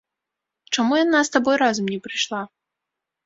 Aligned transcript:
Чаму 0.77 0.93
яна 0.99 1.19
з 1.27 1.31
табой 1.35 1.55
разам 1.63 1.85
не 1.93 1.99
прыйшла? 2.07 2.41